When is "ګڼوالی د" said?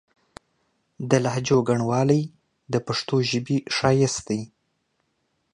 1.69-2.75